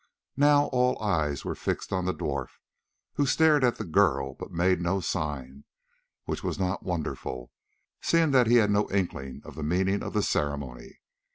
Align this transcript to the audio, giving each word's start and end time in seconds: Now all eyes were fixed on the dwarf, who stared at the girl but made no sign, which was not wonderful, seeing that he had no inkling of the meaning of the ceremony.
Now 0.37 0.63
all 0.69 0.99
eyes 0.99 1.45
were 1.45 1.53
fixed 1.53 1.93
on 1.93 2.05
the 2.05 2.11
dwarf, 2.15 2.57
who 3.17 3.27
stared 3.27 3.63
at 3.63 3.75
the 3.75 3.83
girl 3.83 4.33
but 4.33 4.49
made 4.49 4.81
no 4.81 4.99
sign, 4.99 5.63
which 6.25 6.43
was 6.43 6.57
not 6.57 6.81
wonderful, 6.81 7.51
seeing 8.01 8.31
that 8.31 8.47
he 8.47 8.55
had 8.55 8.71
no 8.71 8.89
inkling 8.89 9.43
of 9.45 9.53
the 9.53 9.61
meaning 9.61 10.01
of 10.01 10.13
the 10.13 10.23
ceremony. 10.23 11.01